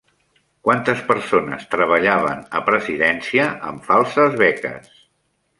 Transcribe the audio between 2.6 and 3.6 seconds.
a Presidència